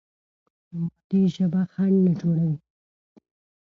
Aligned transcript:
مادي 0.79 1.21
ژبه 1.35 1.61
خنډ 1.71 1.97
نه 2.05 2.11
جوړوي. 2.19 2.55